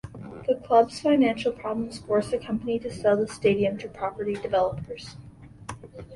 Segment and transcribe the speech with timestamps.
[0.47, 5.15] The club's financial problems forced the company to sell the stadium to property developers.